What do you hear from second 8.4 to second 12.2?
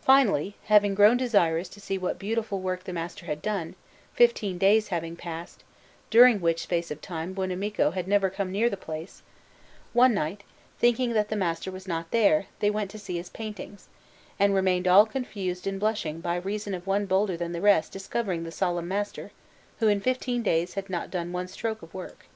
near the place, one night, thinking that the master was not